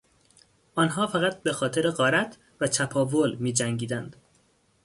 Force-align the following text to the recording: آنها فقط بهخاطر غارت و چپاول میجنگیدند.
آنها 0.75 1.07
فقط 1.07 1.43
بهخاطر 1.43 1.89
غارت 1.89 2.37
و 2.61 2.67
چپاول 2.67 3.35
میجنگیدند. 3.35 4.15